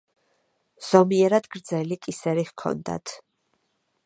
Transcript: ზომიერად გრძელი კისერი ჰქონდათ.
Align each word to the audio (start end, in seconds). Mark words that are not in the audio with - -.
ზომიერად 0.87 1.49
გრძელი 1.57 1.99
კისერი 2.07 2.47
ჰქონდათ. 2.51 3.19